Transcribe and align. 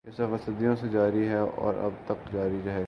یہ 0.05 0.11
سفر 0.11 0.37
صدیوں 0.45 0.75
سے 0.75 0.87
جاری 0.87 1.27
ہے 1.27 1.39
اور 1.39 1.73
ابد 1.73 2.05
تک 2.05 2.33
جاری 2.33 2.59
رہے 2.65 2.73
گا۔ 2.73 2.79